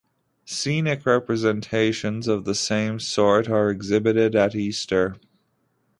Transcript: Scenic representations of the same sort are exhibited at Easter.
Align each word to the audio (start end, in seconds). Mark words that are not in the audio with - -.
Scenic 0.45 1.05
representations 1.05 2.27
of 2.27 2.43
the 2.43 2.55
same 2.55 2.99
sort 2.99 3.47
are 3.47 3.69
exhibited 3.69 4.35
at 4.35 4.55
Easter. 4.55 5.17